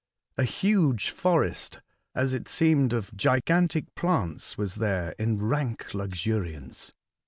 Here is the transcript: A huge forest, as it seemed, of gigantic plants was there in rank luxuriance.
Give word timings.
A 0.35 0.43
huge 0.45 1.11
forest, 1.11 1.79
as 2.15 2.33
it 2.33 2.47
seemed, 2.49 2.91
of 2.91 3.15
gigantic 3.15 3.93
plants 3.93 4.57
was 4.57 4.73
there 4.73 5.11
in 5.19 5.37
rank 5.43 5.93
luxuriance. 5.93 6.91